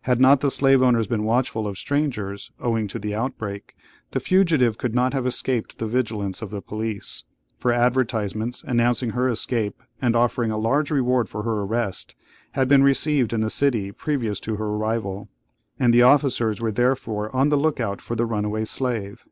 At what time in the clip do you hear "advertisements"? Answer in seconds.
7.72-8.64